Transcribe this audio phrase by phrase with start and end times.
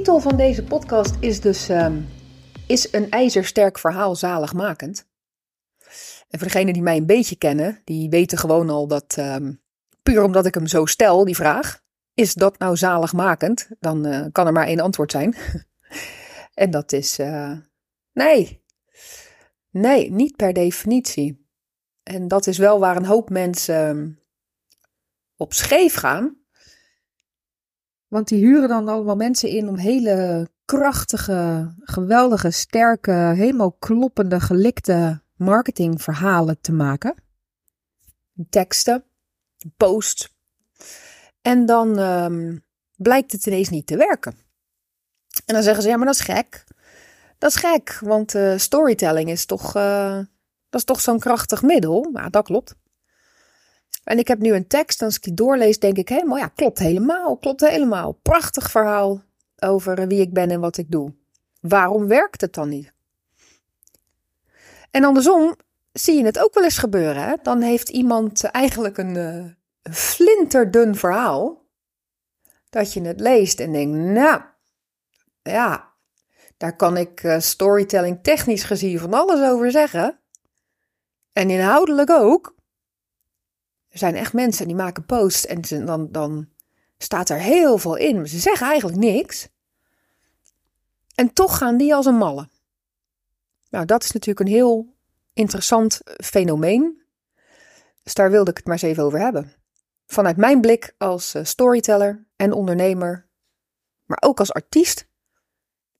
[0.00, 2.00] titel van deze podcast is dus: ehm,
[2.66, 5.06] Is een ijzersterk verhaal zaligmakend?
[6.28, 9.52] En voor degenen die mij een beetje kennen, die weten gewoon al dat, ehm,
[10.02, 11.82] puur omdat ik hem zo stel, die vraag,
[12.14, 13.68] is dat nou zaligmakend?
[13.80, 15.36] Dan eh, kan er maar één antwoord zijn.
[16.54, 17.52] en dat is eh,
[18.12, 18.64] nee.
[19.70, 21.48] Nee, niet per definitie.
[22.02, 24.10] En dat is wel waar een hoop mensen ehm,
[25.36, 26.39] op scheef gaan.
[28.10, 35.22] Want die huren dan allemaal mensen in om hele krachtige, geweldige, sterke, helemaal kloppende, gelikte
[35.36, 37.14] marketingverhalen te maken.
[38.48, 39.04] Teksten,
[39.76, 40.34] posts.
[41.42, 42.58] En dan ehm,
[42.96, 44.32] blijkt het ineens niet te werken.
[45.46, 46.64] En dan zeggen ze, ja, maar dat is gek.
[47.38, 50.16] Dat is gek, want uh, storytelling is toch, uh,
[50.68, 52.10] dat is toch zo'n krachtig middel.
[52.12, 52.74] Ja, dat klopt.
[54.04, 56.78] En ik heb nu een tekst, als ik die doorlees, denk ik helemaal, ja, klopt
[56.78, 58.12] helemaal, klopt helemaal.
[58.12, 59.22] Prachtig verhaal
[59.58, 61.12] over wie ik ben en wat ik doe.
[61.60, 62.92] Waarom werkt het dan niet?
[64.90, 65.56] En andersom
[65.92, 67.22] zie je het ook wel eens gebeuren.
[67.22, 67.34] Hè?
[67.42, 69.44] Dan heeft iemand eigenlijk een, uh,
[69.92, 71.64] flinterdun verhaal.
[72.70, 74.40] Dat je het leest en denkt, nou,
[75.42, 75.88] ja,
[76.56, 80.18] daar kan ik uh, storytelling technisch gezien van alles over zeggen.
[81.32, 82.54] En inhoudelijk ook.
[83.90, 86.48] Er zijn echt mensen die maken posts en dan, dan
[86.98, 88.28] staat er heel veel in.
[88.28, 89.48] Ze zeggen eigenlijk niks.
[91.14, 92.48] En toch gaan die als een malle.
[93.70, 94.94] Nou, dat is natuurlijk een heel
[95.32, 97.02] interessant fenomeen.
[98.02, 99.52] Dus daar wilde ik het maar eens even over hebben.
[100.06, 103.26] Vanuit mijn blik als eh, storyteller en ondernemer,
[104.04, 105.06] maar ook als artiest.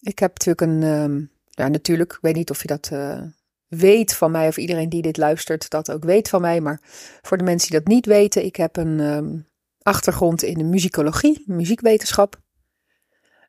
[0.00, 3.22] Ik heb natuurlijk een, uh, ja, natuurlijk, ik weet niet of je dat uh,
[3.70, 6.60] weet van mij of iedereen die dit luistert dat ook weet van mij.
[6.60, 6.80] Maar
[7.22, 9.46] voor de mensen die dat niet weten, ik heb een um,
[9.82, 12.40] achtergrond in de muzikologie, muziekwetenschap.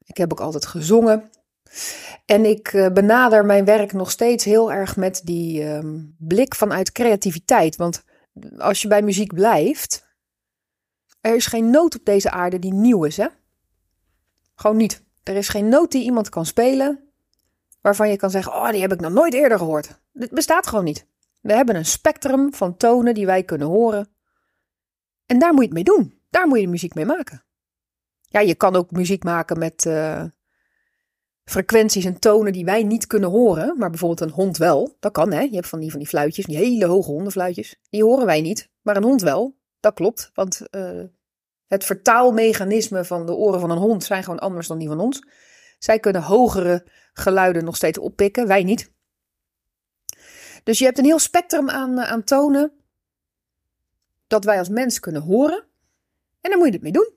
[0.05, 1.29] Ik heb ook altijd gezongen.
[2.25, 6.91] En ik uh, benader mijn werk nog steeds heel erg met die um, blik vanuit
[6.91, 7.75] creativiteit.
[7.75, 8.03] Want
[8.57, 10.07] als je bij muziek blijft,
[11.21, 13.27] er is geen noot op deze aarde die nieuw is, hè?
[14.55, 15.03] Gewoon niet.
[15.23, 17.10] Er is geen noot die iemand kan spelen
[17.81, 19.99] waarvan je kan zeggen: Oh, die heb ik nog nooit eerder gehoord.
[20.11, 21.07] Dit bestaat gewoon niet.
[21.41, 24.07] We hebben een spectrum van tonen die wij kunnen horen.
[25.25, 26.19] En daar moet je het mee doen.
[26.29, 27.43] Daar moet je de muziek mee maken.
[28.21, 30.23] Ja, je kan ook muziek maken met uh,
[31.43, 33.77] frequenties en tonen die wij niet kunnen horen.
[33.77, 34.97] Maar bijvoorbeeld een hond wel.
[34.99, 35.41] Dat kan, hè.
[35.41, 37.79] Je hebt van die, van die fluitjes, die hele hoge hondenfluitjes.
[37.89, 38.69] Die horen wij niet.
[38.81, 39.57] Maar een hond wel.
[39.79, 40.31] Dat klopt.
[40.33, 41.03] Want uh,
[41.67, 45.23] het vertaalmechanisme van de oren van een hond zijn gewoon anders dan die van ons.
[45.83, 48.91] Zij kunnen hogere geluiden nog steeds oppikken, wij niet.
[50.63, 52.71] Dus je hebt een heel spectrum aan, eh, aan tonen
[54.27, 55.65] dat wij als mens kunnen horen.
[56.41, 57.13] En daar moet je het mee doen.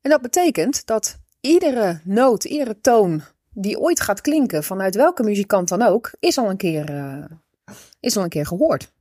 [0.00, 5.68] En dat betekent dat iedere noot, iedere toon die ooit gaat klinken, vanuit welke muzikant
[5.68, 7.24] dan ook, is al een keer, uh,
[8.00, 8.92] is al een keer gehoord.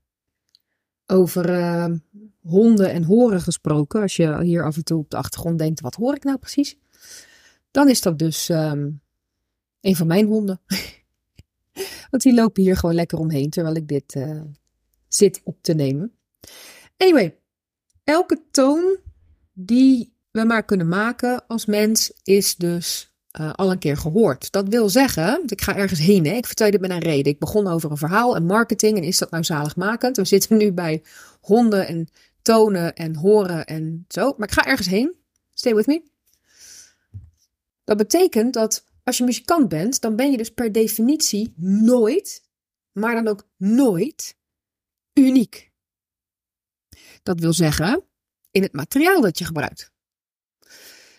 [1.05, 1.85] Over uh,
[2.41, 5.95] honden en horen gesproken, als je hier af en toe op de achtergrond denkt, wat
[5.95, 6.77] hoor ik nou precies?
[7.73, 9.01] Dan is dat dus um,
[9.81, 10.61] een van mijn honden.
[12.11, 14.41] Want die lopen hier gewoon lekker omheen terwijl ik dit uh,
[15.07, 16.13] zit op te nemen.
[16.97, 17.37] Anyway,
[18.03, 18.97] elke toon
[19.53, 24.51] die we maar kunnen maken als mens is dus uh, al een keer gehoord.
[24.51, 26.25] Dat wil zeggen, ik ga ergens heen.
[26.25, 26.33] Hè?
[26.33, 27.31] Ik vertel je dit met een reden.
[27.31, 28.97] Ik begon over een verhaal en marketing.
[28.97, 30.17] En is dat nou zaligmakend?
[30.17, 31.03] We zitten nu bij
[31.41, 32.07] honden en
[32.41, 34.33] tonen en horen en zo.
[34.37, 35.15] Maar ik ga ergens heen.
[35.53, 36.12] Stay with me.
[37.83, 42.43] Dat betekent dat als je muzikant bent, dan ben je dus per definitie nooit,
[42.91, 44.37] maar dan ook nooit,
[45.13, 45.71] uniek.
[47.23, 48.03] Dat wil zeggen,
[48.51, 49.91] in het materiaal dat je gebruikt.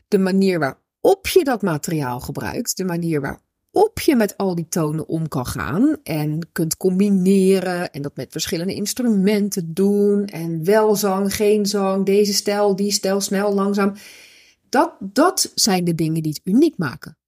[0.09, 5.09] De manier waarop je dat materiaal gebruikt, de manier waarop je met al die tonen
[5.09, 11.35] om kan gaan en kunt combineren en dat met verschillende instrumenten doen en wel zang,
[11.35, 13.95] geen zang, deze stijl, die stijl, snel, langzaam.
[14.75, 17.19] Dat, dat zijn de dingen die het uniek maken.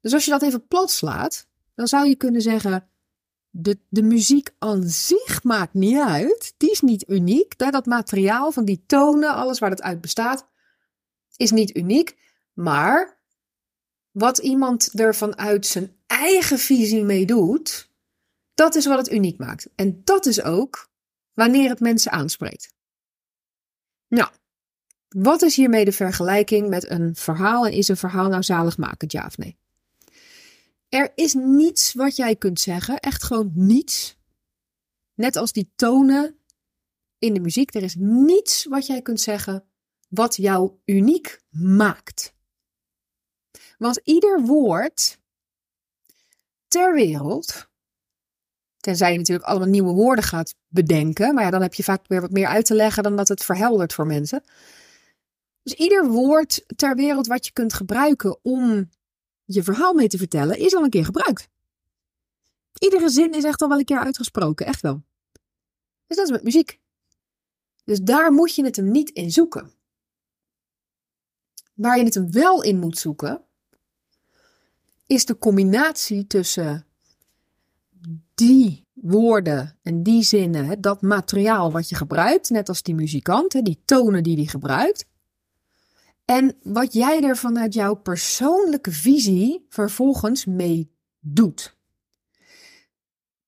[0.00, 2.88] Dus als je dat even plat slaat, dan zou je kunnen zeggen:
[3.50, 6.54] de, de muziek aan zich maakt niet uit.
[6.56, 7.58] Die is niet uniek.
[7.58, 10.48] Dat materiaal van die tonen, alles waar het uit bestaat,
[11.36, 12.18] is niet uniek.
[12.52, 13.18] Maar
[14.10, 17.90] wat iemand er vanuit zijn eigen visie mee doet,
[18.54, 19.68] dat is wat het uniek maakt.
[19.74, 20.90] En dat is ook
[21.32, 22.74] wanneer het mensen aanspreekt.
[24.08, 24.30] Nou,
[25.08, 29.26] wat is hiermee de vergelijking met een verhaal en is een verhaal nou zaligmakend, ja
[29.26, 29.58] of nee?
[30.88, 34.16] Er is niets wat jij kunt zeggen, echt gewoon niets.
[35.14, 36.36] Net als die tonen
[37.18, 39.64] in de muziek, er is niets wat jij kunt zeggen
[40.08, 42.34] wat jou uniek maakt.
[43.78, 45.18] Want ieder woord
[46.68, 47.68] ter wereld,
[48.80, 52.20] tenzij je natuurlijk allemaal nieuwe woorden gaat bedenken, maar ja, dan heb je vaak weer
[52.20, 54.42] wat meer uit te leggen dan dat het verheldert voor mensen.
[55.66, 58.90] Dus ieder woord ter wereld wat je kunt gebruiken om
[59.44, 61.48] je verhaal mee te vertellen, is al een keer gebruikt.
[62.78, 65.02] Iedere zin is echt al wel een keer uitgesproken, echt wel.
[66.06, 66.80] Dus dat is met muziek.
[67.84, 69.72] Dus daar moet je het hem niet in zoeken.
[71.74, 73.44] Waar je het hem wel in moet zoeken,
[75.06, 76.86] is de combinatie tussen
[78.34, 83.80] die woorden en die zinnen, dat materiaal wat je gebruikt, net als die muzikant, die
[83.84, 85.06] tonen die die gebruikt,
[86.26, 91.76] en wat jij er vanuit jouw persoonlijke visie vervolgens mee doet.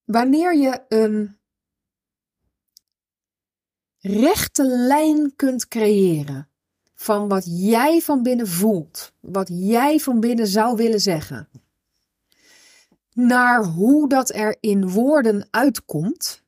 [0.04, 1.38] Wanneer je een
[3.98, 6.50] rechte lijn kunt creëren
[6.94, 11.48] van wat jij van binnen voelt, wat jij van binnen zou willen zeggen,
[13.12, 16.42] naar hoe dat er in woorden uitkomt.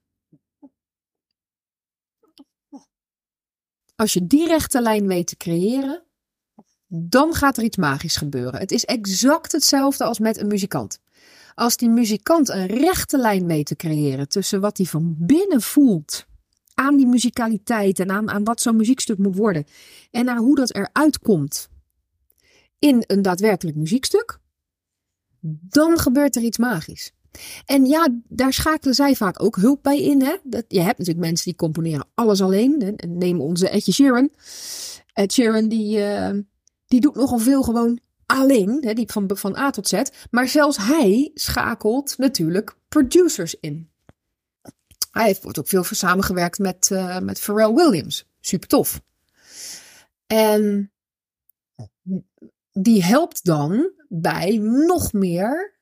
[3.97, 6.05] Als je die rechte lijn weet te creëren,
[6.92, 8.60] dan gaat er iets magisch gebeuren.
[8.60, 11.00] Het is exact hetzelfde als met een muzikant.
[11.54, 16.26] Als die muzikant een rechte lijn weet te creëren tussen wat hij van binnen voelt
[16.75, 19.64] aan die muzikaliteit en aan, aan wat zo'n muziekstuk moet worden
[20.10, 21.69] en naar hoe dat eruit komt
[22.78, 24.38] in een daadwerkelijk muziekstuk,
[25.60, 27.12] dan gebeurt er iets magisch.
[27.64, 30.22] En ja, daar schakelen zij vaak ook hulp bij in.
[30.22, 30.37] Hè?
[30.42, 32.98] Dat, je hebt natuurlijk mensen die componeren alles alleen.
[33.08, 34.31] Neem onze Edje Sheeran.
[35.12, 36.31] Ed Sheeran die, uh,
[36.90, 40.02] die doet nogal veel gewoon alleen, hè, die van, van A tot Z.
[40.31, 43.90] Maar zelfs hij schakelt natuurlijk producers in.
[45.10, 48.26] Hij heeft ook veel samengewerkt met, uh, met Pharrell Williams.
[48.40, 49.00] Super tof.
[50.26, 50.92] En
[52.72, 55.78] die helpt dan bij nog meer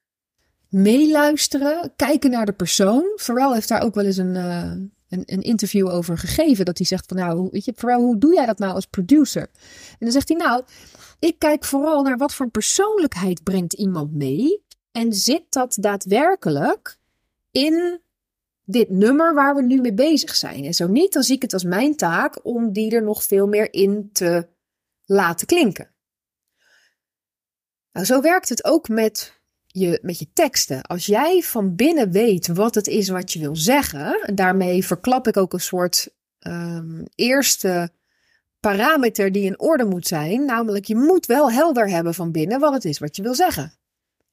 [0.68, 3.12] meeluisteren, kijken naar de persoon.
[3.16, 4.72] Pharrell heeft daar ook wel eens een, uh,
[5.08, 6.64] een, een, interview over gegeven.
[6.64, 9.50] Dat hij zegt van nou, weet je, Pharrell, hoe doe jij dat nou als producer?
[9.90, 10.62] En dan zegt hij nou,
[11.18, 14.62] ik kijk vooral naar wat voor persoonlijkheid brengt iemand mee.
[14.92, 16.98] En zit dat daadwerkelijk
[17.50, 18.00] in
[18.64, 20.64] dit nummer waar we nu mee bezig zijn?
[20.64, 23.46] En zo niet, dan zie ik het als mijn taak om die er nog veel
[23.46, 24.48] meer in te
[25.04, 25.90] laten klinken.
[27.92, 29.37] Nou, zo werkt het ook met
[29.72, 30.82] je, met je teksten.
[30.82, 35.26] Als jij van binnen weet wat het is wat je wil zeggen, en daarmee verklap
[35.26, 36.08] ik ook een soort
[36.40, 37.90] um, eerste
[38.60, 40.44] parameter die in orde moet zijn.
[40.44, 43.72] Namelijk, je moet wel helder hebben van binnen wat het is wat je wil zeggen.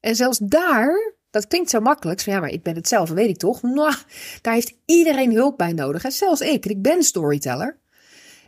[0.00, 2.20] En zelfs daar, dat klinkt zo makkelijk.
[2.20, 3.62] Van, ja, maar ik ben het zelf, weet ik toch?
[3.62, 3.94] Nou,
[4.40, 6.04] daar heeft iedereen hulp bij nodig.
[6.04, 7.78] En zelfs ik, ik ben storyteller.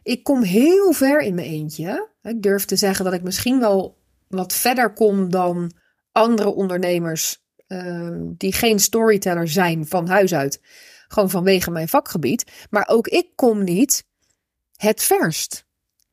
[0.03, 2.09] Ik kom heel ver in mijn eentje.
[2.23, 3.99] Ik durf te zeggen dat ik misschien wel
[4.29, 5.73] wat verder kom dan
[6.19, 10.61] andere ondernemers uh, die geen storyteller zijn van huis uit.
[11.09, 12.67] Gewoon vanwege mijn vakgebied.
[12.71, 14.05] Maar ook ik kom niet
[14.77, 15.67] het verst.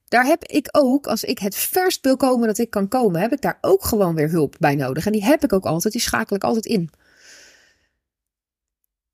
[0.07, 3.31] Daar heb ik ook, als ik het verst wil komen dat ik kan komen, heb
[3.31, 5.05] ik daar ook gewoon weer hulp bij nodig.
[5.05, 6.89] En die heb ik ook altijd, die schakel ik altijd in.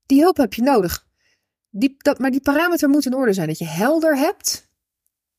[0.06, 1.06] Die hulp heb je nodig.
[1.70, 3.48] Die, dat, maar die parameter moet in orde zijn.
[3.48, 4.70] Dat je helder hebt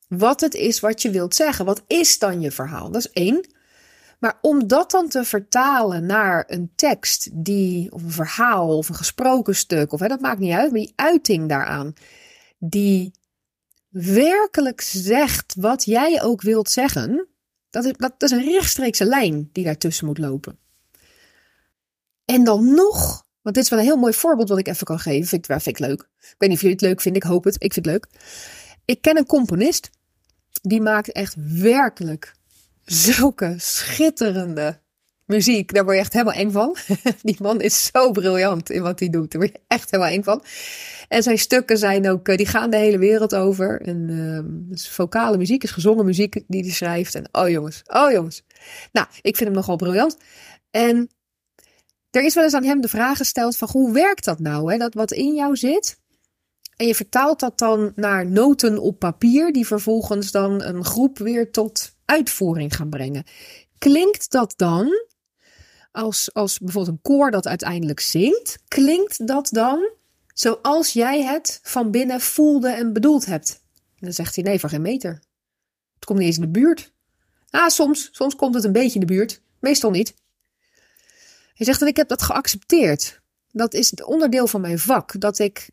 [0.08, 1.66] wat het is wat je wilt zeggen.
[1.66, 2.92] Wat is dan je verhaal?
[2.92, 3.53] Dat is één.
[4.24, 8.96] Maar om dat dan te vertalen naar een tekst die, of een verhaal of een
[8.96, 11.94] gesproken stuk, of hè, dat maakt niet uit, maar die uiting daaraan,
[12.58, 13.12] die
[13.90, 17.28] werkelijk zegt wat jij ook wilt zeggen,
[17.70, 20.60] dat is, dat, is een rechtstreekse lijn die daartussen moet lopen.
[22.26, 25.00] En dan nog, want dit is wel een heel mooi voorbeeld wat ik even kan
[25.00, 26.10] geven, vind, vind ik leuk.
[26.20, 28.08] Ik weet niet of jullie het leuk vinden, ik hoop het, ik vind het leuk.
[28.86, 29.90] Ik ken een componist,
[30.62, 32.34] die maakt echt werkelijk
[32.86, 34.82] zulke schitterende
[35.26, 35.74] muziek.
[35.74, 36.76] Daar word je echt helemaal eng van.
[37.22, 39.32] Die man is zo briljant in wat hij doet.
[39.32, 40.44] Daar word je echt helemaal eng van.
[41.08, 43.82] En zijn stukken zijn ook, eh, die gaan de hele wereld over.
[43.82, 47.16] En uh, is vocale muziek, is gezongen muziek die hij schrijft.
[47.16, 48.44] En oh jongens, oh jongens.
[48.92, 50.18] Nou, ik vind hem nogal briljant.
[50.72, 51.10] En
[52.10, 54.72] er is wel eens aan hem de vraag gesteld van hoe werkt dat nou?
[54.72, 54.78] Hè?
[54.78, 56.02] Dat wat in jou zit.
[56.76, 61.52] En je vertaalt dat dan naar noten op papier, die vervolgens dan een groep weer
[61.52, 63.24] tot uitvoering gaan brengen.
[63.78, 65.06] Klinkt dat dan
[65.92, 69.90] als, als bijvoorbeeld een koor dat uiteindelijk zingt, klinkt dat dan
[70.34, 73.62] zoals jij het van binnen voelde en bedoeld hebt?
[74.00, 75.12] Dan zegt hij nee, voor geen meter.
[75.96, 76.94] Het komt niet eens in de buurt.
[77.50, 80.14] Ah, soms, soms komt het een beetje in de buurt, meestal niet.
[81.54, 83.22] Hij zegt ik heb dat geaccepteerd.
[83.52, 85.20] Dat is het onderdeel van mijn vak.
[85.20, 85.70] Dat ik,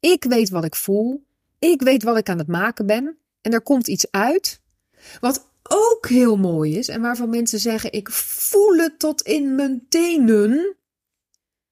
[0.00, 1.26] ik weet wat ik voel.
[1.58, 3.18] Ik weet wat ik aan het maken ben.
[3.40, 4.60] En er komt iets uit.
[5.20, 9.86] Wat ook heel mooi is en waarvan mensen zeggen: Ik voel het tot in mijn
[9.88, 10.76] tenen.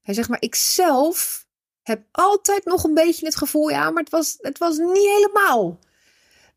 [0.01, 1.47] Hij zegt maar: Ik zelf
[1.87, 5.79] heb altijd nog een beetje het gevoel, ja, maar het was, het was niet helemaal.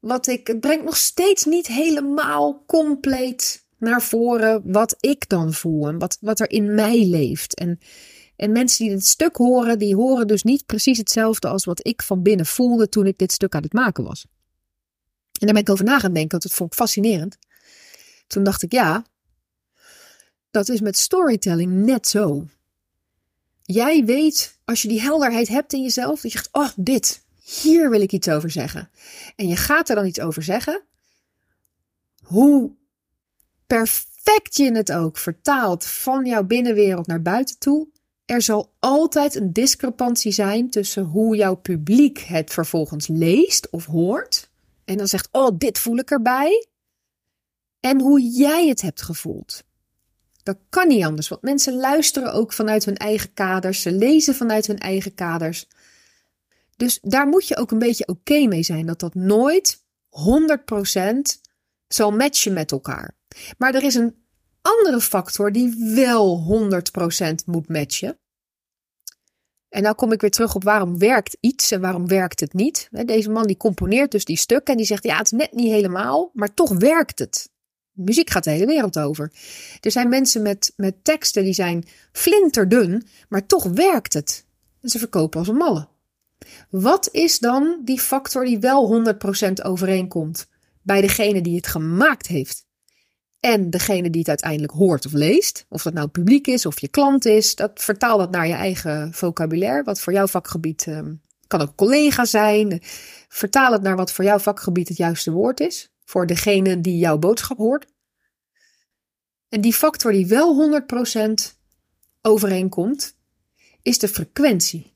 [0.00, 5.88] Wat ik, het brengt nog steeds niet helemaal compleet naar voren wat ik dan voel
[5.88, 7.54] en wat, wat er in mij leeft.
[7.54, 7.78] En,
[8.36, 12.02] en mensen die dit stuk horen, die horen dus niet precies hetzelfde als wat ik
[12.02, 14.26] van binnen voelde toen ik dit stuk aan het maken was.
[15.40, 17.38] En daar ben ik over na gaan denken, want dat vond ik fascinerend.
[18.26, 19.04] Toen dacht ik, ja,
[20.50, 22.46] dat is met storytelling net zo.
[23.62, 27.90] Jij weet, als je die helderheid hebt in jezelf, dat je zegt, oh, dit, hier
[27.90, 28.90] wil ik iets over zeggen.
[29.36, 30.82] En je gaat er dan iets over zeggen.
[32.22, 32.70] Hoe
[33.66, 37.88] perfect je het ook vertaalt van jouw binnenwereld naar buiten toe,
[38.24, 44.39] er zal altijd een discrepantie zijn tussen hoe jouw publiek het vervolgens leest of hoort.
[44.90, 46.66] En dan zegt, oh, dit voel ik erbij.
[47.80, 49.62] En hoe jij het hebt gevoeld.
[50.42, 53.82] Dat kan niet anders, want mensen luisteren ook vanuit hun eigen kaders.
[53.82, 55.68] Ze lezen vanuit hun eigen kaders.
[56.76, 59.82] Dus daar moet je ook een beetje oké mee zijn dat dat nooit 100%
[61.88, 63.16] zal matchen met elkaar.
[63.58, 64.24] Maar er is een
[64.60, 66.46] andere factor die wel
[67.30, 68.18] 100% moet matchen.
[69.70, 72.88] En nou kom ik weer terug op waarom werkt iets en waarom werkt het niet.
[72.90, 75.70] Deze man die componeert dus die stukken en die zegt ja het is net niet
[75.70, 77.50] helemaal, maar toch werkt het.
[77.92, 79.32] Muziek gaat de hele wereld over.
[79.80, 84.44] Er zijn mensen met, met teksten die zijn flinterdun, maar toch werkt het.
[84.82, 85.88] Ze verkopen als een malle.
[86.70, 89.04] Wat is dan die factor die wel
[89.48, 90.48] 100% overeenkomt
[90.82, 92.66] bij degene die het gemaakt heeft?
[93.40, 96.88] En degene die het uiteindelijk hoort of leest, of dat nou publiek is of je
[96.88, 101.60] klant is, dat vertaal dat naar je eigen vocabulaire, wat voor jouw vakgebied um, kan
[101.60, 102.80] ook collega zijn.
[103.28, 107.18] Vertaal het naar wat voor jouw vakgebied het juiste woord is, voor degene die jouw
[107.18, 107.86] boodschap hoort.
[109.48, 111.32] En die factor die wel 100%
[112.22, 113.16] overeenkomt,
[113.82, 114.94] is de frequentie.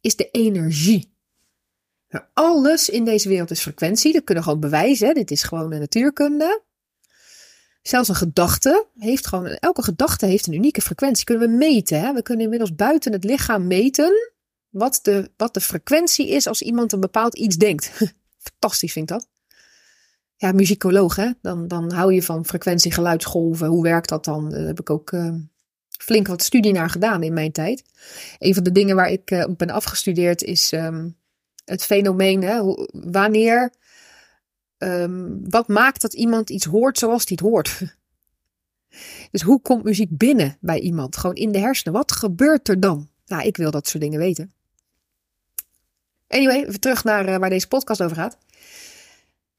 [0.00, 1.12] Is de energie.
[2.08, 4.12] Nou, alles in deze wereld is frequentie.
[4.12, 5.14] Dat kunnen we gewoon bewijzen.
[5.14, 6.62] Dit is gewoon een natuurkunde.
[7.86, 11.24] Zelfs een gedachte heeft gewoon, elke gedachte heeft een unieke frequentie.
[11.24, 12.00] Kunnen we meten.
[12.00, 12.12] Hè?
[12.12, 14.32] We kunnen inmiddels buiten het lichaam meten
[14.70, 17.92] wat de, wat de frequentie is als iemand een bepaald iets denkt.
[18.50, 19.28] Fantastisch vind ik dat.
[20.36, 21.30] Ja, muzikoloog, hè?
[21.42, 23.66] Dan, dan hou je van frequentie, geluidsgolven.
[23.66, 24.50] Hoe werkt dat dan?
[24.50, 25.34] Daar heb ik ook uh,
[25.98, 27.84] flink wat studie naar gedaan in mijn tijd.
[28.38, 31.16] Een van de dingen waar ik uh, op ben afgestudeerd is um,
[31.64, 32.42] het fenomeen.
[32.42, 32.60] Hè?
[32.92, 33.72] Wanneer
[34.84, 37.80] um, wat maakt dat iemand iets hoort zoals hij het hoort?
[39.30, 41.16] Dus hoe komt muziek binnen bij iemand?
[41.16, 41.92] Gewoon in de hersenen.
[41.92, 43.08] Wat gebeurt er dan?
[43.26, 44.52] Nou, ik wil dat soort dingen weten.
[46.28, 48.38] Anyway, even terug naar uh, waar deze podcast over gaat.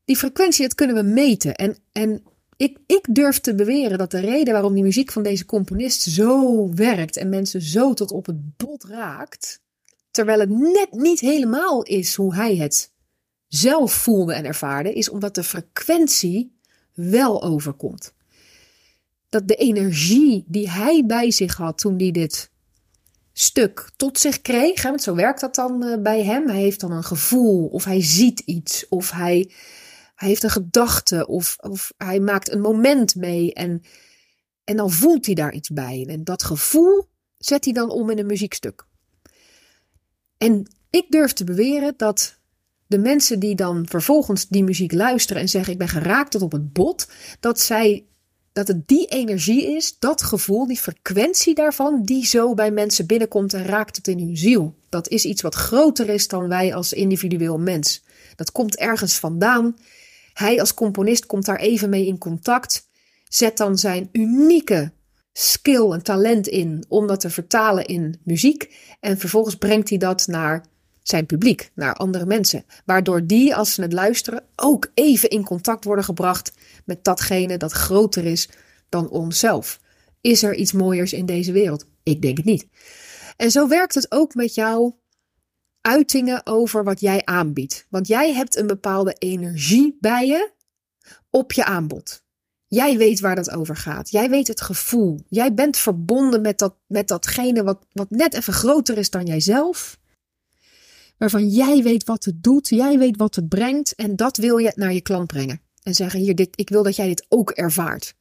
[0.05, 1.55] Die frequentie, dat kunnen we meten.
[1.55, 2.23] En, en
[2.57, 6.69] ik, ik durf te beweren dat de reden waarom die muziek van deze componist zo
[6.73, 9.61] werkt en mensen zo tot op het bot raakt,
[10.11, 12.93] terwijl het net niet helemaal is hoe hij het
[13.47, 16.57] zelf voelde en ervaarde, is omdat de frequentie
[16.93, 18.13] wel overkomt.
[19.29, 22.51] Dat de energie die hij bij zich had toen hij dit
[23.33, 26.47] stuk tot zich kreeg, want zo werkt dat dan eh, bij hem.
[26.47, 29.51] Hij heeft dan een gevoel, of hij ziet iets, of hij,
[30.15, 33.81] hij heeft een gedachte, of, of hij maakt een moment mee en,
[34.63, 36.05] en dan voelt hij daar iets bij.
[36.09, 38.85] En dat gevoel zet hij dan om in een muziekstuk.
[40.37, 42.39] En ik durf te beweren dat
[42.87, 46.51] de mensen die dan vervolgens die muziek luisteren en zeggen: Ik ben geraakt tot op
[46.51, 47.07] het bot,
[47.39, 48.05] dat zij.
[48.51, 53.53] Dat het die energie is, dat gevoel, die frequentie daarvan, die zo bij mensen binnenkomt
[53.53, 54.75] en raakt het in hun ziel.
[54.89, 58.03] Dat is iets wat groter is dan wij als individueel mens.
[58.35, 59.75] Dat komt ergens vandaan.
[60.33, 62.87] Hij als componist komt daar even mee in contact.
[63.29, 64.91] Zet dan zijn unieke
[65.33, 68.75] skill en talent in om dat te vertalen in muziek.
[68.99, 70.65] En vervolgens brengt hij dat naar
[71.07, 72.65] zijn publiek, naar andere mensen.
[72.85, 76.51] Waardoor die, als ze het luisteren, ook even in contact worden gebracht
[76.85, 78.49] met datgene dat groter is
[78.89, 79.79] dan onszelf.
[80.21, 81.85] Is er iets mooiers in deze wereld?
[82.03, 82.67] Ik denk het niet.
[83.37, 84.99] En zo werkt het ook met jouw
[85.81, 87.85] uitingen over wat jij aanbiedt.
[87.89, 90.51] Want jij hebt een bepaalde energie bij je
[91.29, 92.23] op je aanbod.
[92.67, 94.09] Jij weet waar dat over gaat.
[94.09, 95.19] Jij weet het gevoel.
[95.29, 99.97] Jij bent verbonden met, dat, met datgene wat, wat net even groter is dan jijzelf
[101.17, 104.71] waarvan jij weet wat het doet, jij weet wat het brengt en dat wil je
[104.75, 105.61] naar je klant brengen.
[105.83, 108.15] En zeggen hier, dit, ik wil dat jij dit ook ervaart.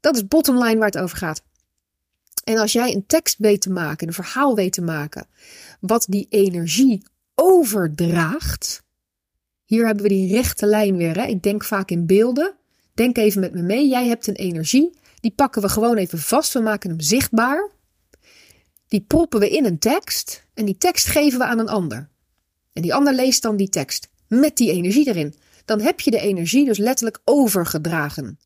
[0.00, 1.42] Dat is bottom line waar het over gaat.
[2.44, 5.26] En als jij een tekst weet te maken, een verhaal weet te maken,
[5.80, 7.02] wat die energie
[7.34, 8.82] overdraagt,
[9.64, 11.16] Hier hebben we die rechte lijn weer.
[11.16, 11.26] Hè?
[11.26, 12.54] Ik denk vaak in beelden.
[12.94, 13.88] Denk even met me mee.
[13.88, 14.98] Jij hebt een energie.
[15.20, 16.52] Die pakken we gewoon even vast.
[16.52, 17.70] We maken hem zichtbaar.
[18.88, 20.46] Die proppen we in een tekst.
[20.54, 22.10] En die tekst geven we aan een ander.
[22.72, 24.08] En die ander leest dan die tekst.
[24.28, 25.34] Met die energie erin.
[25.64, 28.38] Dan heb je de energie dus letterlijk overgedragen.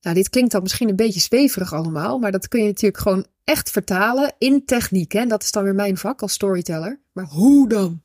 [0.00, 2.18] Nou, dit klinkt dan misschien een beetje zweverig allemaal.
[2.18, 5.12] Maar dat kun je natuurlijk gewoon echt vertalen in techniek.
[5.12, 5.20] Hè?
[5.20, 7.00] En dat is dan weer mijn vak als storyteller.
[7.12, 8.02] Maar hoe dan?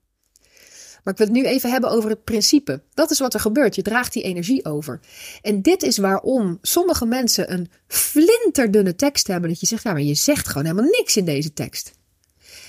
[1.05, 2.83] Maar ik wil het nu even hebben over het principe.
[2.93, 3.75] Dat is wat er gebeurt.
[3.75, 4.99] Je draagt die energie over.
[5.41, 9.49] En dit is waarom sommige mensen een flinterdunne tekst hebben.
[9.49, 11.91] Dat je zegt, ja, maar je zegt gewoon helemaal niks in deze tekst.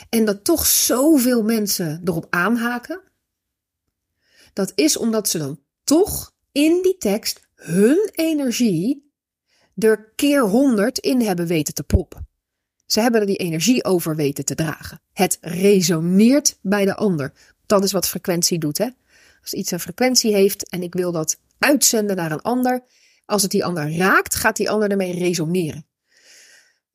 [0.08, 3.00] En dat toch zoveel mensen erop aanhaken.
[4.52, 9.10] Dat is omdat ze dan toch in die tekst hun energie
[9.76, 12.28] er keer honderd in hebben weten te proppen.
[12.86, 15.00] Ze hebben er die energie over weten te dragen.
[15.12, 17.32] Het resoneert bij de ander.
[17.66, 18.78] Dat is wat frequentie doet.
[18.78, 18.88] Hè?
[19.42, 22.82] Als iets een frequentie heeft en ik wil dat uitzenden naar een ander,
[23.26, 25.86] als het die ander raakt, gaat die ander ermee resoneren.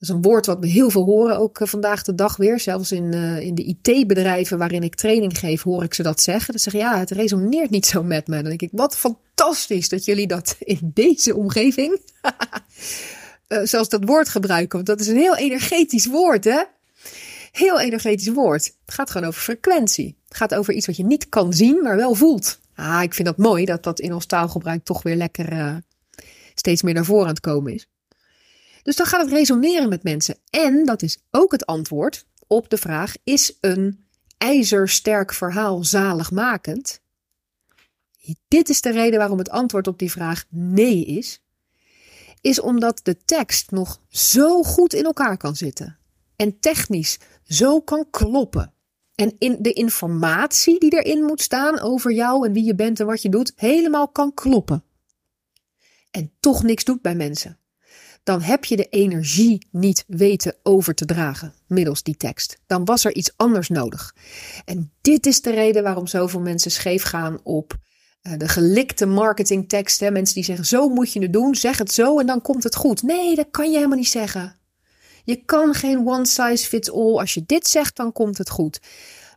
[0.02, 2.60] Dat is een woord wat we heel veel horen, ook eh, vandaag de dag weer.
[2.60, 6.54] Zelfs in, uh, in de IT-bedrijven waarin ik training geef, hoor ik ze dat zeggen.
[6.54, 8.36] Dat zeggen, ja, het resoneert niet zo met me.
[8.36, 12.00] Dan denk ik, wat fantastisch dat jullie dat in deze omgeving,
[13.48, 14.76] uh, zelfs dat woord gebruiken.
[14.76, 16.64] Want dat is een heel energetisch woord, hè?
[17.52, 18.66] Heel energetisch woord.
[18.86, 20.18] Het gaat gewoon over frequentie.
[20.28, 22.60] Het gaat over iets wat je niet kan zien, maar wel voelt.
[22.76, 25.76] Ah, ik vind dat mooi dat dat in ons taalgebruik toch weer lekker uh,
[26.56, 27.88] steeds meer naar voren aan het komen is.
[28.84, 30.38] Dus dan gaat het resoneren met mensen.
[30.50, 34.06] En dat is ook het antwoord op de vraag: is een
[34.38, 37.00] ijzersterk verhaal zaligmakend?
[38.48, 41.42] Dit is de reden waarom het antwoord op die vraag nee is.
[42.42, 45.98] Is omdat de tekst nog zo goed in elkaar kan zitten.
[46.36, 47.20] En technisch
[47.54, 48.74] zo kan kloppen.
[49.16, 53.06] En in de informatie die erin moet staan over jou en wie je bent en
[53.06, 54.84] wat je doet, helemaal kan kloppen.
[56.12, 57.60] En toch niks doet bij mensen.
[58.24, 62.62] Dan heb je de energie niet weten over te dragen middels die tekst.
[62.68, 64.16] Dan was er iets anders nodig.
[64.66, 67.78] En dit is de reden waarom zoveel mensen scheef gaan op
[68.22, 70.14] uh, de gelikte marketingteksten.
[70.14, 72.76] Mensen die zeggen: Zo moet je het doen, zeg het zo en dan komt het
[72.76, 73.04] goed.
[73.04, 74.61] Nee, dat kan je helemaal niet zeggen.
[75.24, 77.18] Je kan geen one size fits all.
[77.18, 78.80] Als je dit zegt, dan komt het goed.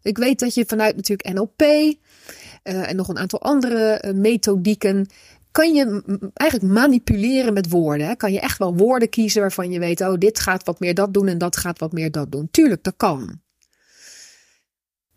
[0.03, 5.07] Ik weet dat je vanuit natuurlijk NLP eh, en nog een aantal andere uh, methodieken
[5.51, 6.03] kan je
[6.35, 8.07] eigenlijk manipuleren met woorden.
[8.07, 8.15] Hè?
[8.15, 11.15] Kan je echt wel woorden kiezen waarvan je weet, oh, dit gaat wat meer dat
[11.15, 12.49] doen en dat gaat wat meer dat doen.
[12.51, 13.41] Tuurlijk, dat kan.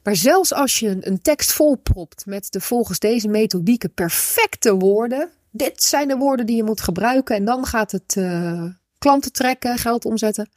[0.03, 5.83] Maar zelfs als je een, tekst volpropt met de volgens deze methodieken perfecte woorden, dit
[5.83, 8.63] zijn de woorden die je moet gebruiken en dan gaat het uh,
[8.97, 10.49] klanten trekken, geld omzetten,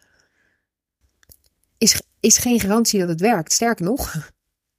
[1.78, 3.52] is, is geen garantie dat het werkt.
[3.52, 4.30] Sterker nog,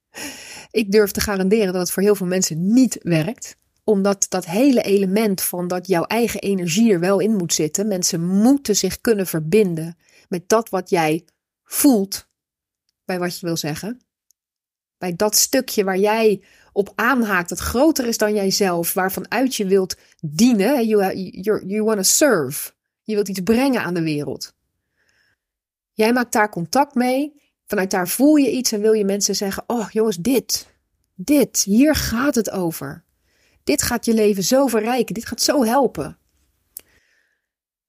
[0.70, 4.82] ik durf te garanderen dat het voor heel veel mensen niet werkt omdat dat hele
[4.82, 7.88] element van dat jouw eigen energie er wel in moet zitten.
[7.88, 9.96] Mensen moeten zich kunnen verbinden
[10.28, 11.24] met dat wat jij
[11.64, 12.28] voelt
[13.04, 14.00] bij wat je wil zeggen.
[14.98, 19.66] Bij dat stukje waar jij op aanhaakt, dat groter is dan jijzelf, waarvan uit je
[19.66, 20.86] wilt dienen.
[20.86, 22.72] You, you, you want to serve.
[23.02, 24.54] Je wilt iets brengen aan de wereld.
[25.92, 27.40] Jij maakt daar contact mee.
[27.66, 30.66] Vanuit daar voel je iets en wil je mensen zeggen: Oh jongens, dit,
[31.14, 33.04] dit, hier gaat het over.
[33.64, 35.14] Dit gaat je leven zo verrijken.
[35.14, 36.18] Dit gaat zo helpen.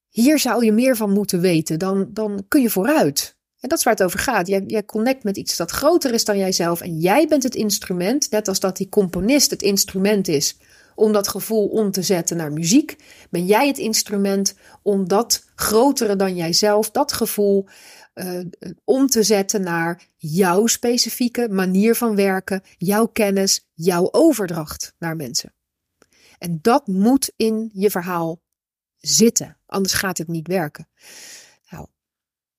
[0.08, 1.78] Hier zou je meer van moeten weten.
[1.78, 3.36] Dan, dan kun je vooruit.
[3.60, 4.46] En dat is waar het over gaat.
[4.46, 6.80] Jij, jij connect met iets dat groter is dan jijzelf.
[6.80, 8.30] En jij bent het instrument.
[8.30, 10.56] Net als dat die componist het instrument is
[10.94, 12.96] om dat gevoel om te zetten naar muziek.
[13.30, 17.66] Ben jij het instrument om dat grotere dan jijzelf, dat gevoel
[18.14, 18.40] uh,
[18.84, 25.54] om te zetten naar jouw specifieke manier van werken, jouw kennis, jouw overdracht naar mensen.
[26.38, 28.40] En dat moet in je verhaal
[28.98, 30.88] zitten, anders gaat het niet werken.
[31.70, 31.86] Nou,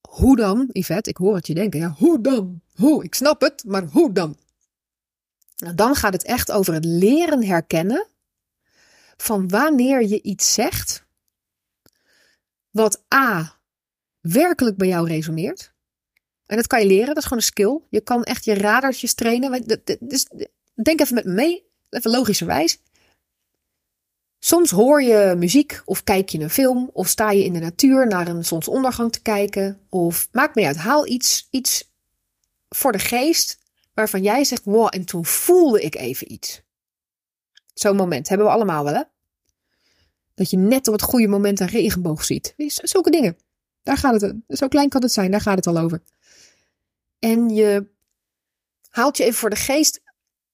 [0.10, 1.10] hoe dan, Yvette?
[1.10, 1.80] Ik hoor het je denken.
[1.80, 2.62] Ja, hoe dan?
[2.74, 3.04] Hoe?
[3.04, 4.38] Ik snap het, maar hoe dan?
[5.56, 8.08] Nou, dan gaat het echt over het leren herkennen
[9.18, 11.06] van wanneer je iets zegt
[12.70, 13.60] wat A
[14.22, 15.74] werkelijk bij jou resoneert.
[16.46, 17.80] En dat kan je leren, dat is gewoon een skill.
[17.90, 19.66] Je kan echt je radartjes trainen.
[20.00, 20.28] Dus
[20.74, 22.80] denk even met me mee, even logischerwijs.
[24.40, 28.08] Soms hoor je muziek of kijk je een film of sta je in de natuur
[28.08, 29.80] naar een zonsondergang te kijken.
[29.90, 31.92] Of maakt me uit, haal iets, iets
[32.70, 33.60] voor de geest
[33.94, 36.62] waarvan jij zegt, wow, en toen voelde ik even iets.
[37.76, 39.04] Zo'n moment hebben we allemaal wel, hè?
[40.34, 42.54] Dat je net op het goede moment een regenboog ziet.
[42.68, 43.38] Zulke dingen.
[43.84, 46.02] Daar gaat het, zo klein kan het zijn, daar gaat het al over.
[47.20, 47.88] En je
[48.90, 50.02] haalt je even voor de geest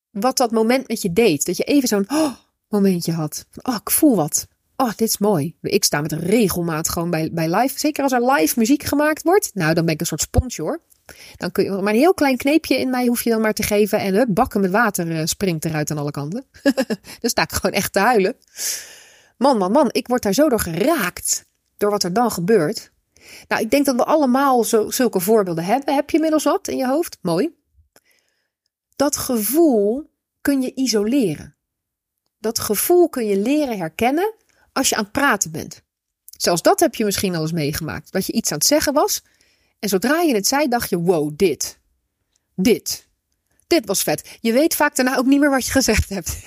[0.10, 1.46] wat dat moment met je deed.
[1.46, 2.36] Dat je even zo'n oh,
[2.68, 3.46] momentje had.
[3.62, 4.48] Oh, ik voel wat.
[4.76, 5.56] Oh, dit is mooi.
[5.62, 7.80] Ik sta met regelmaat gewoon bij, bij live.
[7.80, 9.52] Zeker als er live muziek gemaakt wordt.
[9.54, 10.82] Nou, dan ben ik een soort spons hoor.
[11.38, 13.64] Dan kun je maar een heel klein kneepje in mij hoef je dan maar te
[13.64, 14.00] geven.
[14.00, 16.46] En hup, bakken met water eh, springt eruit aan alle kanten.
[17.22, 18.36] dan sta ik gewoon echt te huilen.
[19.38, 21.46] Man, man, man, ik word daar zo door geraakt.
[21.78, 22.92] Door wat er dan gebeurt.
[23.48, 25.96] Nou, ik denk dat we allemaal zo, zulke voorbeelden hebben.
[25.96, 27.18] Heb je inmiddels wat in je hoofd?
[27.22, 27.56] Mooi.
[28.96, 30.10] Dat gevoel
[30.42, 31.56] kun je isoleren.
[32.40, 34.34] Dat gevoel kun je leren herkennen
[34.74, 35.82] als je aan het praten bent.
[36.38, 38.12] Zelfs dat heb je misschien al eens meegemaakt.
[38.12, 39.24] Dat je iets aan het zeggen was.
[39.82, 41.80] En zodra je het zei, dacht je: wow, dit.
[42.56, 43.08] Dit.
[43.68, 44.38] Dit was vet.
[44.42, 46.38] Je weet vaak daarna ook niet meer wat je gezegd hebt.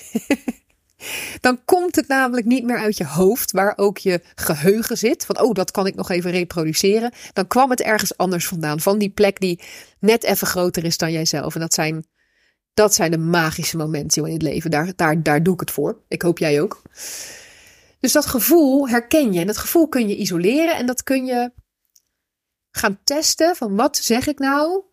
[1.41, 5.25] Dan komt het namelijk niet meer uit je hoofd, waar ook je geheugen zit.
[5.25, 7.11] Van, oh, dat kan ik nog even reproduceren.
[7.33, 8.79] Dan kwam het ergens anders vandaan.
[8.79, 9.61] Van die plek die
[9.99, 11.53] net even groter is dan jijzelf.
[11.53, 12.05] En dat zijn,
[12.73, 14.71] dat zijn de magische momenten in het leven.
[14.71, 16.01] Daar, daar, daar doe ik het voor.
[16.07, 16.81] Ik hoop jij ook.
[17.99, 19.39] Dus dat gevoel herken je.
[19.39, 20.75] En dat gevoel kun je isoleren.
[20.75, 21.51] En dat kun je
[22.75, 23.55] gaan testen.
[23.55, 24.83] Van wat zeg ik nou?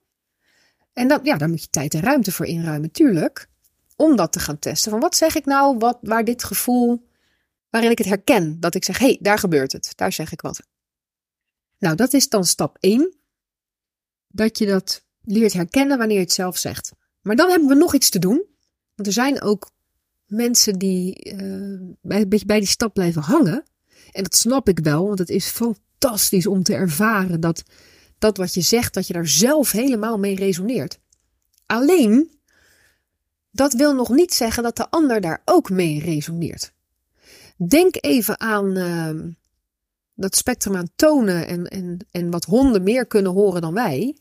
[0.92, 3.50] En dan, ja, daar moet je tijd en ruimte voor inruimen, tuurlijk
[3.96, 4.90] om dat te gaan testen.
[4.90, 7.08] Van wat zeg ik nou, wat, waar dit gevoel,
[7.70, 8.60] waarin ik het herken.
[8.60, 9.92] Dat ik zeg, hé, hey, daar gebeurt het.
[9.94, 10.62] Daar zeg ik wat.
[11.78, 13.14] Nou, dat is dan stap 1.
[14.28, 16.92] Dat je dat leert herkennen wanneer je het zelf zegt.
[17.20, 18.44] Maar dan hebben we nog iets te doen.
[18.94, 19.70] Want er zijn ook
[20.26, 23.64] mensen die uh, bij, bij die stap blijven hangen.
[24.12, 25.90] En dat snap ik wel, want het is fantastisch
[26.46, 27.62] om te ervaren dat
[28.18, 30.98] dat wat je zegt, dat je daar zelf helemaal mee resoneert.
[31.66, 32.30] Alleen
[33.50, 36.72] dat wil nog niet zeggen dat de ander daar ook mee resoneert.
[37.56, 39.32] Denk even aan uh,
[40.14, 44.16] dat spectrum aan tonen en, en, en wat honden meer kunnen horen dan wij.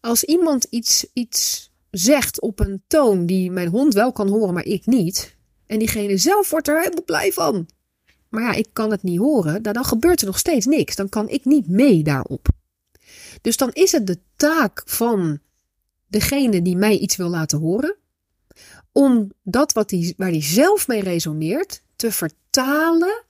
[0.00, 4.64] Als iemand iets, iets zegt op een toon die mijn hond wel kan horen, maar
[4.64, 5.36] ik niet.
[5.66, 7.66] En diegene zelf wordt er helemaal blij van.
[8.32, 9.62] Maar ja, ik kan het niet horen.
[9.62, 10.96] Dan gebeurt er nog steeds niks.
[10.96, 12.48] Dan kan ik niet mee daarop.
[13.40, 15.40] Dus dan is het de taak van
[16.06, 17.96] degene die mij iets wil laten horen,
[18.92, 23.24] om dat wat die, waar hij zelf mee resoneert te vertalen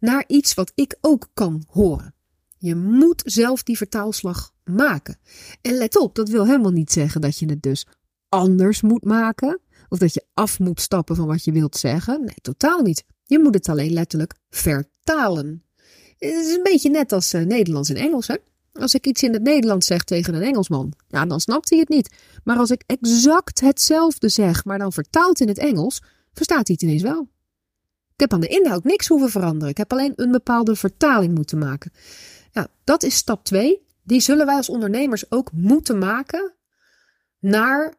[0.00, 2.14] naar iets wat ik ook kan horen.
[2.58, 5.18] Je moet zelf die vertaalslag maken.
[5.60, 7.86] En let op, dat wil helemaal niet zeggen dat je het dus
[8.28, 9.60] anders moet maken.
[9.88, 12.24] Of dat je af moet stappen van wat je wilt zeggen.
[12.24, 13.04] Nee, totaal niet.
[13.30, 15.62] Je moet het alleen letterlijk vertalen.
[16.18, 18.26] Het is een beetje net als uh, Nederlands en Engels.
[18.26, 18.36] Hè?
[18.72, 21.88] Als ik iets in het Nederlands zeg tegen een Engelsman, ja, dan snapt hij het
[21.88, 22.14] niet.
[22.44, 26.82] Maar als ik exact hetzelfde zeg, maar dan vertaald in het Engels, verstaat hij het
[26.82, 27.28] ineens wel.
[28.14, 29.68] Ik heb aan de inhoud niks hoeven veranderen.
[29.68, 31.92] Ik heb alleen een bepaalde vertaling moeten maken.
[32.52, 33.86] Ja, dat is stap 2.
[34.02, 36.54] Die zullen wij als ondernemers ook moeten maken
[37.38, 37.94] naar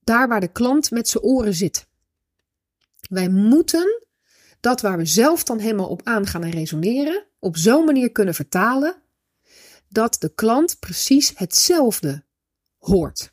[0.00, 1.86] daar waar de klant met zijn oren zit.
[3.08, 4.02] Wij moeten
[4.62, 8.96] dat waar we zelf dan helemaal op aangaan en resoneren, op zo'n manier kunnen vertalen
[9.88, 12.24] dat de klant precies hetzelfde
[12.78, 13.32] hoort.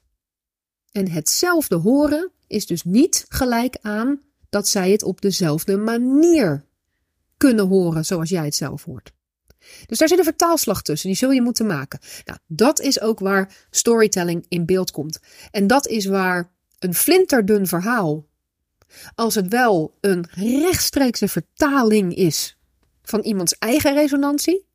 [0.92, 6.66] En hetzelfde horen is dus niet gelijk aan dat zij het op dezelfde manier
[7.38, 9.12] kunnen horen zoals jij het zelf hoort.
[9.86, 12.00] Dus daar zit een vertaalslag tussen, die zul je moeten maken.
[12.26, 15.20] Nou, dat is ook waar storytelling in beeld komt.
[15.52, 18.29] En dat is waar een flinterdun verhaal,
[19.16, 22.58] als het wel een rechtstreekse vertaling is
[23.02, 24.68] van iemands eigen resonantie,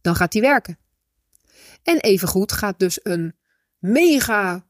[0.00, 0.78] dan gaat die werken.
[1.82, 3.34] En evengoed gaat dus een
[3.78, 4.66] mega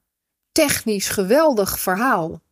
[0.53, 2.43] technisch geweldig verhaal,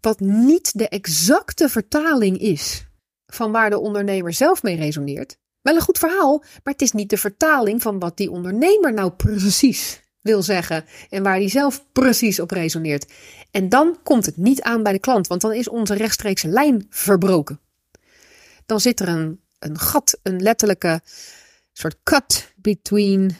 [0.00, 2.86] wat niet de exacte vertaling is
[3.26, 5.38] van waar de ondernemer zelf mee resoneert.
[5.62, 9.10] Wel een goed verhaal, maar het is niet de vertaling van wat die ondernemer nou
[9.10, 13.12] precies wil zeggen en waar hij zelf precies op resoneert.
[13.50, 16.86] En dan komt het niet aan bij de klant, want dan is onze rechtstreekse lijn
[16.90, 17.60] verbroken.
[18.66, 21.00] Dan zit er een, een gat, een letterlijke
[21.72, 23.36] soort cut between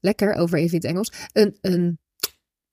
[0.00, 1.98] lekker over even in het Engels, een, een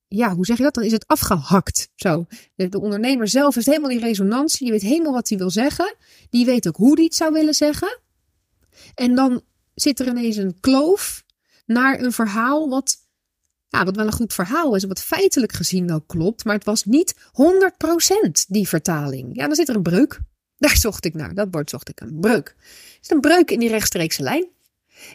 [0.07, 0.73] ja, hoe zeg je dat?
[0.73, 1.89] Dan is het afgehakt.
[1.95, 2.25] Zo.
[2.55, 4.65] De, ondernemer zelf heeft helemaal die resonantie.
[4.65, 5.95] Je weet helemaal wat hij wil zeggen.
[6.29, 7.99] Die weet ook hoe hij het zou willen zeggen.
[8.95, 9.41] En dan
[9.73, 11.23] zit er ineens een kloof
[11.65, 12.97] naar een verhaal wat,
[13.67, 14.83] ja, wat wel een goed verhaal is.
[14.83, 16.45] Wat feitelijk gezien wel klopt.
[16.45, 19.35] Maar het was niet 100% die vertaling.
[19.35, 20.19] Ja, dan zit er een breuk.
[20.57, 21.33] Daar zocht ik naar.
[21.33, 22.01] Dat woord zocht ik.
[22.01, 22.47] Een breuk.
[22.57, 24.47] Er is een breuk in die rechtstreekse lijn.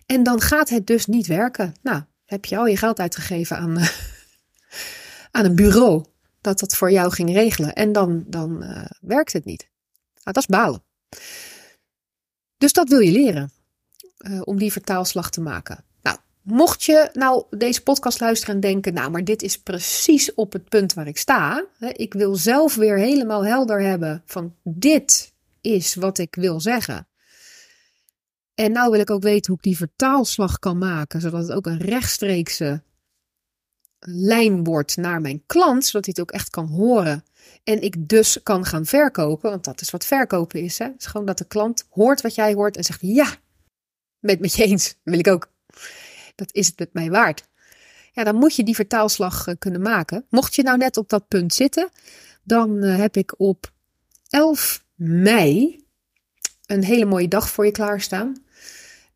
[0.06, 1.74] En dan gaat het dus niet werken.
[1.82, 3.78] Nou, heb je al je geld uitgegeven aan,
[5.36, 6.04] aan een bureau
[6.40, 7.74] dat dat voor jou ging regelen.
[7.74, 9.68] En dan, dan uh, werkt het niet.
[10.14, 10.82] Nou, dat is balen.
[12.58, 13.52] Dus dat wil je leren.
[14.18, 15.84] Uh, om die vertaalslag te maken.
[16.50, 20.68] Mocht je nou deze podcast luisteren en denken, nou, maar dit is precies op het
[20.68, 21.64] punt waar ik sta.
[21.78, 27.08] Ik wil zelf weer helemaal helder hebben van dit is wat ik wil zeggen.
[28.54, 31.66] En nou wil ik ook weten hoe ik die vertaalslag kan maken, zodat het ook
[31.66, 32.82] een rechtstreekse
[33.98, 37.24] lijn wordt naar mijn klant, zodat hij het ook echt kan horen.
[37.64, 40.78] En ik dus kan gaan verkopen, want dat is wat verkopen is.
[40.78, 43.36] Het is gewoon dat de klant hoort wat jij hoort en zegt: Ja,
[44.18, 45.49] met met je eens, wil ik ook.
[46.34, 47.48] Dat is het met mij waard.
[48.12, 50.24] Ja, dan moet je die vertaalslag eh, kunnen maken.
[50.28, 51.88] Mocht je nou net op dat punt zitten,
[52.42, 53.72] dan eh, heb ik op
[54.28, 55.84] 11 mei
[56.66, 58.42] een hele mooie dag voor je klaarstaan.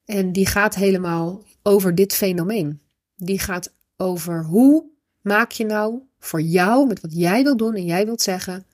[0.05, 2.81] En die gaat helemaal over dit fenomeen.
[3.17, 4.85] Die gaat over hoe
[5.21, 8.67] maak je nou voor jou, met wat jij wilt doen en jij wilt zeggen,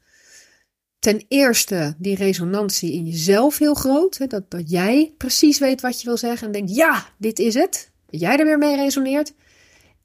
[0.98, 4.18] ten eerste die resonantie in jezelf heel groot.
[4.18, 7.55] Hè, dat, dat jij precies weet wat je wil zeggen en denkt, ja, dit is
[7.55, 7.89] het.
[8.11, 9.33] Jij er weer mee resoneert.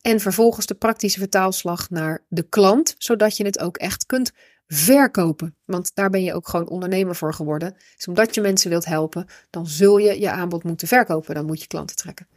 [0.01, 4.31] En vervolgens de praktische vertaalslag naar de klant, zodat je het ook echt kunt
[4.67, 5.55] verkopen.
[5.65, 7.75] Want daar ben je ook gewoon ondernemer voor geworden.
[7.95, 11.35] Dus omdat je mensen wilt helpen, dan zul je je aanbod moeten verkopen.
[11.35, 12.27] Dan moet je klanten trekken.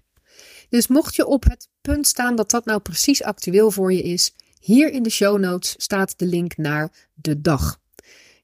[0.68, 4.35] Dus mocht je op het punt staan dat dat nou precies actueel voor je is,
[4.61, 7.81] hier in de show notes staat de link naar de dag.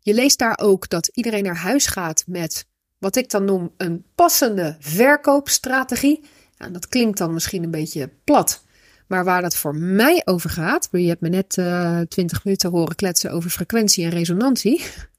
[0.01, 2.67] Je leest daar ook dat iedereen naar huis gaat met
[2.99, 6.25] wat ik dan noem een passende verkoopstrategie.
[6.73, 8.65] Dat klinkt dan misschien een beetje plat.
[9.07, 12.71] Maar waar dat voor mij over gaat, je hebt me net uh, eh, 20 minuten
[12.71, 14.85] horen kletsen over frequentie en resonantie.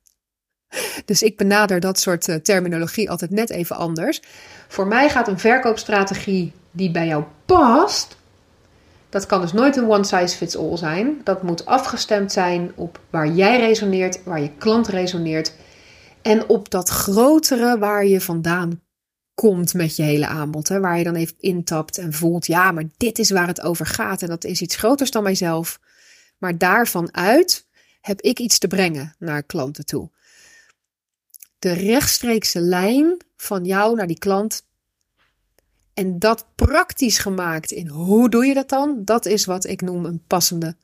[1.06, 4.22] Dus ik benader dat soort uh, terminologie altijd net even anders.
[4.68, 8.18] Voor mij gaat een verkoopstrategie die bij jou past,
[9.10, 11.22] dat kan dus nooit een one size fits all zijn.
[11.24, 15.54] Dat moet afgestemd zijn op waar jij resoneert, waar je klant resoneert.
[16.22, 18.82] En op dat grotere waar je vandaan
[19.36, 20.68] komt met je hele aanbod.
[20.68, 23.86] Hè, waar je dan even intapt en voelt, ja, maar dit is waar het over
[23.86, 24.22] gaat.
[24.22, 25.80] En dat is iets groters dan mijzelf.
[26.38, 27.68] Maar daarvan uit
[28.02, 30.10] heb ik iets te brengen naar klanten toe.
[31.60, 34.64] De rechtstreekse lijn van jou naar die klant,
[35.96, 39.02] en dat praktisch gemaakt in hoe doe je dat dan?
[39.06, 40.76] Dat is wat ik noem een passende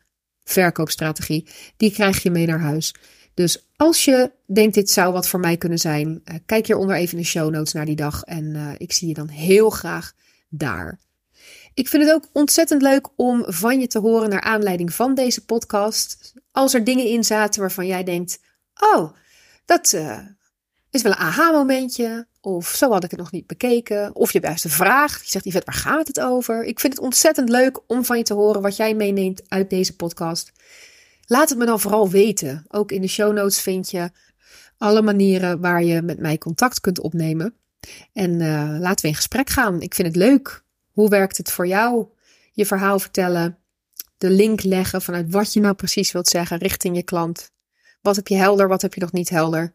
[0.44, 1.48] verkoopstrategie.
[1.78, 2.96] Die krijg je mee naar huis.
[3.34, 7.18] Dus als je denkt dit zou wat voor mij kunnen zijn, uh, kijk hieronder even
[7.18, 10.14] in de show notes naar die dag en uh, ik zie je dan heel graag
[10.50, 11.00] daar.
[11.74, 15.46] Ik vind het ook ontzettend leuk om van je te horen naar aanleiding van deze
[15.46, 16.34] podcast.
[16.52, 18.40] Als er dingen in zaten waarvan jij denkt:
[18.80, 19.14] Oh,
[19.66, 20.20] dat uh,
[20.90, 22.28] is wel een aha-momentje.
[22.42, 24.16] Of zo had ik het nog niet bekeken.
[24.16, 25.24] Of je hebt juist een vraag.
[25.24, 26.64] Je zegt, Yvette, waar gaat het over?
[26.64, 29.96] Ik vind het ontzettend leuk om van je te horen wat jij meeneemt uit deze
[29.96, 30.52] podcast.
[31.32, 32.66] Laat het me dan vooral weten.
[32.68, 34.12] Ook in de show notes vind je
[34.78, 37.56] alle manieren waar je met mij contact kunt opnemen.
[38.14, 39.82] En uh, laten we in gesprek gaan.
[39.82, 40.64] Ik vind het leuk.
[40.92, 42.06] Hoe werkt het voor jou?
[42.52, 43.58] Je verhaal vertellen.
[44.18, 47.52] De link leggen vanuit wat je nou precies wilt zeggen richting je klant.
[48.02, 49.74] Wat heb je helder, wat heb je nog niet helder?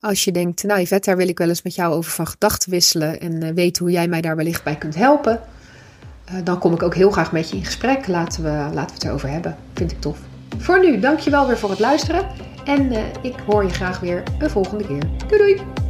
[0.00, 2.70] Als je denkt, nou Yvette, daar wil ik wel eens met jou over van gedachten
[2.70, 5.40] wisselen en uh, weten hoe jij mij daar wellicht bij kunt helpen,
[6.32, 8.06] uh, dan kom ik ook heel graag met je in gesprek.
[8.06, 9.56] Laten we, laten we het erover hebben.
[9.74, 10.18] Vind ik tof.
[10.58, 12.26] Voor nu, dankjewel weer voor het luisteren
[12.64, 15.02] en uh, ik hoor je graag weer een volgende keer.
[15.28, 15.85] Doei doei!